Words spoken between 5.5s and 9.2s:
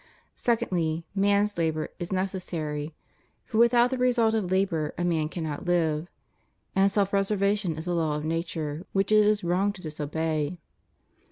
live; and self preservation is a law of nature, which